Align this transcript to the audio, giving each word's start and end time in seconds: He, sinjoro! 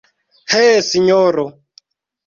He, 0.53 0.63
sinjoro! 0.89 1.47